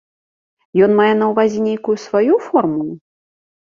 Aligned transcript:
Ён 0.85 0.91
мае 1.01 1.11
на 1.19 1.29
ўвазе 1.33 1.59
нейкую 1.69 1.97
сваю 2.07 2.43
формулу? 2.51 2.93